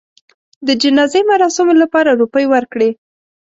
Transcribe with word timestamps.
د 0.67 0.69
جنازې 0.81 1.21
مراسمو 1.31 1.73
لپاره 1.81 2.17
روپۍ 2.21 2.45
ورکړې. 2.53 2.89